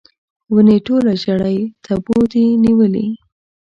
ونې 0.53 0.77
ټوله 0.85 1.11
ژړۍ 1.21 1.59
تبو 1.83 2.17
دي 2.31 2.45
نیولې 2.63 3.07